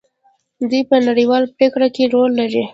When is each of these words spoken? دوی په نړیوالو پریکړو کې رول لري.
دوی 0.69 0.81
په 0.89 0.95
نړیوالو 1.07 1.51
پریکړو 1.55 1.87
کې 1.95 2.11
رول 2.13 2.31
لري. 2.39 2.63